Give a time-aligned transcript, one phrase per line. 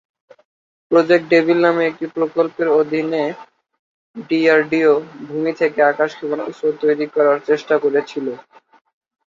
[0.91, 3.23] Project devil নামে একটি প্রকল্পের অধীনে
[4.27, 4.91] ডিআরডিও
[5.27, 8.27] ভূমি-থেকে-আকাশ ক্ষেপণাস্ত্র তৈরি করার চেষ্টা করেছিল।